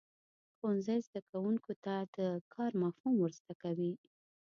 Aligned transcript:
ښوونځی 0.55 0.99
زده 1.07 1.21
کوونکو 1.29 1.71
ته 1.83 1.93
د 2.15 2.19
کار 2.55 2.71
مفهوم 2.83 3.13
ورزده 3.19 3.53
کوي. 3.63 3.91